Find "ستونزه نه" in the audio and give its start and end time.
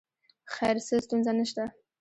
1.05-1.45